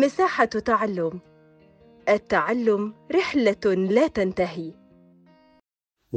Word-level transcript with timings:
مساحة 0.00 0.44
تعلم. 0.44 1.20
التعلم 2.08 2.92
رحلة 3.14 3.74
لا 3.74 4.06
تنتهي. 4.06 4.72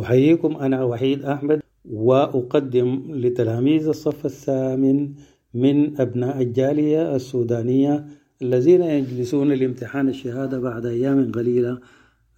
أحييكم 0.02 0.58
أنا 0.58 0.84
وحيد 0.84 1.26
أحمد 1.26 1.60
وأقدم 1.86 3.04
لتلاميذ 3.10 3.88
الصف 3.88 4.26
الثامن 4.26 5.14
من 5.54 6.02
أبناء 6.02 6.42
الجالية 6.42 7.16
السودانية 7.16 8.06
الذين 8.42 8.82
يجلسون 8.82 9.52
لامتحان 9.52 10.10
الشهادة 10.10 10.60
بعد 10.60 10.86
أيام 10.86 11.32
قليلة 11.32 11.80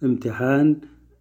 امتحان 0.04 0.76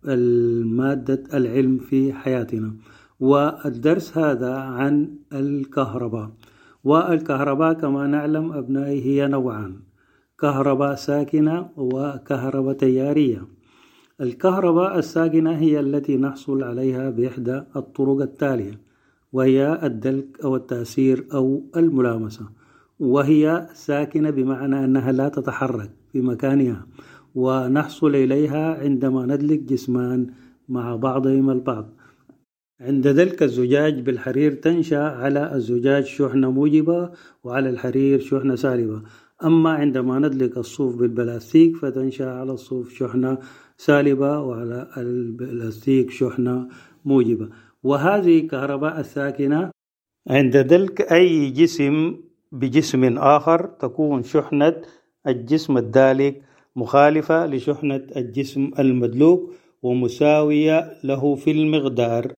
المادة 0.07 1.23
العلم 1.33 1.77
في 1.77 2.13
حياتنا. 2.13 2.75
والدرس 3.19 4.17
هذا 4.17 4.53
عن 4.53 5.15
الكهرباء. 5.33 6.31
والكهرباء 6.83 7.73
كما 7.73 8.07
نعلم 8.07 8.53
أبنائي 8.53 9.05
هي 9.05 9.27
نوعان. 9.27 9.90
كهرباء 10.41 10.95
ساكنة 10.95 11.69
وكهرباء 11.77 12.73
تيارية. 12.73 13.41
الكهرباء 14.21 14.99
الساكنة 14.99 15.51
هي 15.51 15.79
التي 15.79 16.17
نحصل 16.17 16.63
عليها 16.63 17.09
بإحدى 17.09 17.63
الطرق 17.75 18.21
التالية 18.21 18.79
وهي 19.33 19.79
الدلك 19.83 20.25
أو 20.43 20.55
التأثير 20.55 21.25
أو 21.33 21.63
الملامسة 21.75 22.49
وهي 22.99 23.67
ساكنة 23.73 24.29
بمعنى 24.29 24.85
أنها 24.85 25.11
لا 25.11 25.29
تتحرك 25.29 25.91
في 26.11 26.21
مكانها 26.21 26.87
ونحصل 27.35 28.15
إليها 28.15 28.83
عندما 28.83 29.25
ندلك 29.25 29.59
جسمان 29.59 30.27
مع 30.69 30.95
بعضهما 30.95 31.53
البعض. 31.53 31.89
عند 32.79 33.07
دلك 33.07 33.43
الزجاج 33.43 34.01
بالحرير 34.01 34.53
تنشأ 34.53 35.01
على 35.01 35.55
الزجاج 35.55 36.03
شحنة 36.03 36.51
موجبة 36.51 37.09
وعلى 37.43 37.69
الحرير 37.69 38.19
شحنة 38.19 38.55
سالبة. 38.55 39.01
أما 39.43 39.69
عندما 39.69 40.19
ندلك 40.19 40.57
الصوف 40.57 40.95
بالبلاستيك 40.95 41.77
فتنشأ 41.77 42.29
على 42.29 42.51
الصوف 42.51 42.93
شحنة 42.93 43.37
سالبة 43.77 44.39
وعلى 44.39 44.87
البلاستيك 44.97 46.11
شحنة 46.11 46.67
موجبة. 47.05 47.49
وهذه 47.83 48.39
الكهرباء 48.39 48.99
الساكنة 48.99 49.71
عند 50.29 50.57
دلك 50.57 51.01
أي 51.01 51.49
جسم 51.49 52.15
بجسم 52.51 53.17
آخر 53.17 53.65
تكون 53.65 54.23
شحنة 54.23 54.81
الجسم 55.27 55.77
الدالك 55.77 56.41
مخالفة 56.75 57.45
لشحنة 57.45 58.07
الجسم 58.15 58.71
المدلوك 58.79 59.53
ومساوية 59.83 60.93
له 61.03 61.35
في 61.35 61.51
المقدار. 61.51 62.33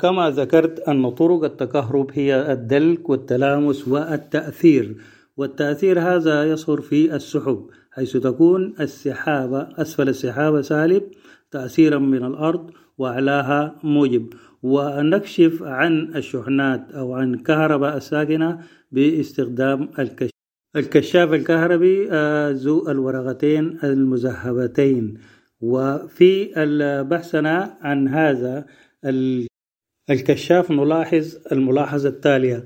كما 0.00 0.30
ذكرت 0.30 0.80
أن 0.80 1.10
طرق 1.10 1.44
التكهرب 1.44 2.10
هي 2.14 2.52
الدلك 2.52 3.10
والتلامس 3.10 3.88
والتأثير. 3.88 4.96
والتأثير 5.36 6.00
هذا 6.00 6.44
يصهر 6.44 6.80
في 6.80 7.14
السحب 7.14 7.70
حيث 7.90 8.16
تكون 8.16 8.74
السحابة 8.80 9.68
أسفل 9.76 10.08
السحابة 10.08 10.60
سالب 10.60 11.02
تأثيرا 11.50 11.98
من 11.98 12.24
الأرض 12.24 12.70
وأعلاها 12.98 13.76
موجب. 13.82 14.34
ونكشف 14.62 15.62
عن 15.62 16.16
الشحنات 16.16 16.92
أو 16.92 17.14
عن 17.14 17.34
الكهرباء 17.34 17.96
الساكنة 17.96 18.60
باستخدام 18.92 19.88
الكشف 19.98 20.30
الكشاف 20.76 21.32
الكهربي 21.32 22.08
ذو 22.52 22.90
الورقتين 22.90 23.78
المذهبتين. 23.84 25.18
وفي 25.60 26.52
بحثنا 27.10 27.76
عن 27.80 28.08
هذا 28.08 28.66
الكشاف 30.10 30.70
نلاحظ 30.70 31.36
الملاحظة 31.52 32.08
التالية. 32.08 32.64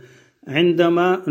عندما 0.48 1.22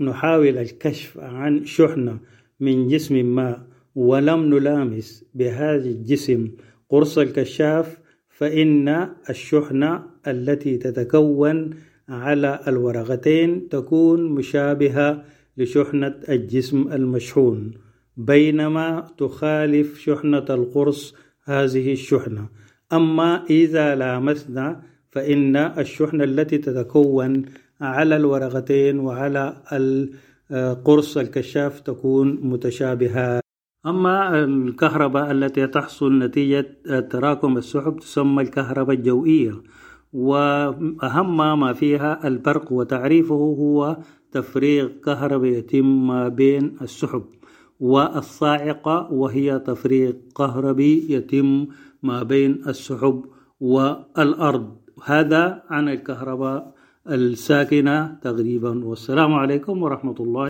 نحاول 0.00 0.58
الكشف 0.58 1.18
عن 1.18 1.64
شحنة 1.64 2.18
من 2.60 2.88
جسم 2.88 3.34
ما 3.34 3.66
ولم 3.94 4.54
نلامس 4.54 5.24
بهذا 5.34 5.84
الجسم 5.84 6.50
قرص 6.88 7.18
الكشاف 7.18 7.98
فإن 8.28 9.08
الشحنة 9.30 10.02
التي 10.26 10.76
تتكون 10.76 11.70
على 12.08 12.60
الورقتين 12.68 13.68
تكون 13.68 14.32
مشابهة 14.32 15.24
لشحنة 15.56 16.14
الجسم 16.28 16.92
المشحون 16.92 17.70
بينما 18.16 19.06
تخالف 19.18 19.98
شحنة 19.98 20.44
القرص 20.50 21.14
هذه 21.44 21.92
الشحنة. 21.92 22.48
أما 22.92 23.44
إذا 23.50 23.94
لامسنا 23.94 24.82
فإن 25.10 25.56
الشحنة 25.56 26.24
التي 26.24 26.58
تتكون 26.58 27.44
على 27.80 28.16
الورقتين 28.16 28.98
وعلى 28.98 29.56
القرص 30.52 31.16
الكشاف 31.16 31.80
تكون 31.80 32.38
متشابهة. 32.42 33.40
أما 33.86 34.44
الكهرباء 34.44 35.30
التي 35.30 35.66
تحصل 35.66 36.18
نتيجة 36.18 36.66
تراكم 37.10 37.56
السحب 37.56 37.98
تسمى 38.00 38.42
الكهرباء 38.42 38.96
الجوئية 38.96 39.62
وأهم 40.12 41.36
ما 41.60 41.72
فيها 41.72 42.28
البرق 42.28 42.72
وتعريفه 42.72 43.34
هو 43.34 43.96
تفريغ 44.32 44.88
كهرباء 45.04 45.50
يتم 45.50 46.06
ما 46.06 46.28
بين 46.28 46.76
السحب 46.82 47.24
والصاعقة 47.80 49.12
وهي 49.12 49.58
تفريغ 49.58 50.12
كهربي 50.36 51.12
يتم 51.12 51.66
ما 52.02 52.22
بين 52.22 52.62
السحب 52.68 53.24
والأرض. 53.60 54.76
هذا 55.04 55.62
عن 55.70 55.88
الكهرباء. 55.88 56.75
الساكنة 57.10 58.16
تقريبا. 58.22 58.84
والسلام 58.84 59.34
عليكم 59.34 59.82
ورحمة 59.82 60.18
الله 60.20 60.44